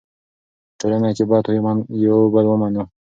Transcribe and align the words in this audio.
په 0.69 0.73
ټولنه 0.79 1.09
کې 1.17 1.23
باید 1.29 1.45
یو 2.07 2.19
بل 2.33 2.45
ومنو. 2.47 2.83